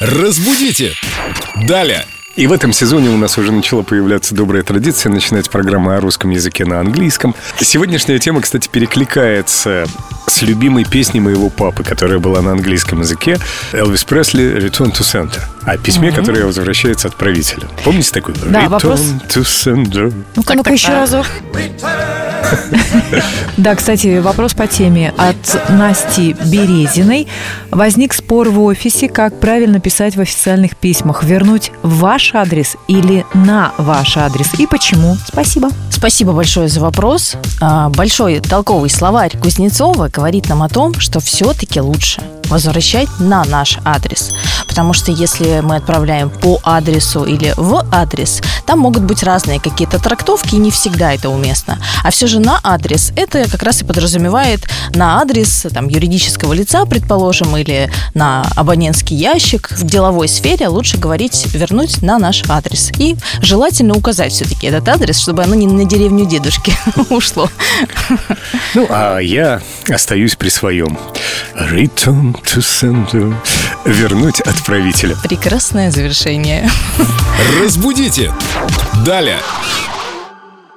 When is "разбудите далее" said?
0.00-2.04, 77.60-79.40